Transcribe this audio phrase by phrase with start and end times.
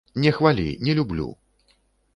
[0.15, 1.37] Не хвалі, не люблю!